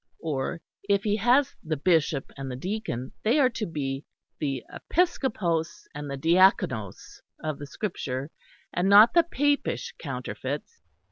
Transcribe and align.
Or 0.23 0.61
if 0.89 1.03
he 1.03 1.17
has 1.17 1.53
the 1.63 1.77
bishop 1.77 2.31
and 2.35 2.49
the 2.49 2.55
deacon 2.55 3.11
they 3.21 3.37
are 3.37 3.51
to 3.51 3.67
be 3.67 4.03
the 4.39 4.63
Episcopos 4.97 5.83
and 5.93 6.09
the 6.09 6.17
Diaconos 6.17 7.21
of 7.43 7.59
the 7.59 7.67
Scripture, 7.67 8.31
and 8.73 8.89
not 8.89 9.13
the 9.13 9.21
Papish 9.21 9.93
counterfeits! 9.99 10.81